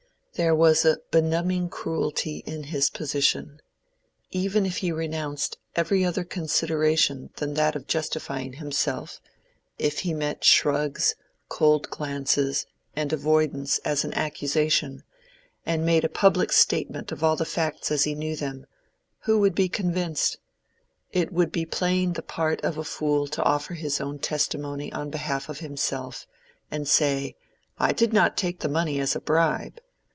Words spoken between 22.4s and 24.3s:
of a fool to offer his own